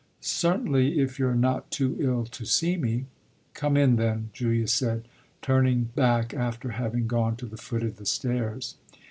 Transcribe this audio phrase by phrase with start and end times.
[0.21, 3.05] "Certainly, if you're not too ill to see me."
[3.53, 5.07] "Come in then," Julia said,
[5.43, 8.77] turning back after having gone to the foot of the stairs.